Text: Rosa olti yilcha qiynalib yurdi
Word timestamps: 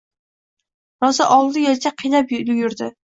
Rosa 1.05 1.27
olti 1.35 1.67
yilcha 1.67 1.93
qiynalib 2.01 2.35
yurdi 2.63 2.89